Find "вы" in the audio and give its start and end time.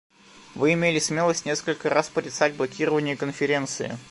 0.55-0.73